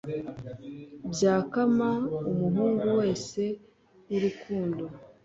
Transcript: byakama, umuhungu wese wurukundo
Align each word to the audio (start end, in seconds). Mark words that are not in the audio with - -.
byakama, 1.11 1.89
umuhungu 2.29 2.87
wese 2.99 3.41
wurukundo 4.09 4.85